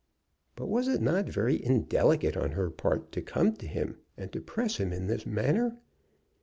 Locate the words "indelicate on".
1.63-2.53